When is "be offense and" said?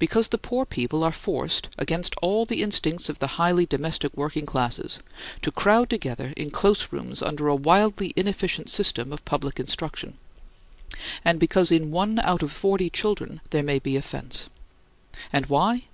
13.78-15.46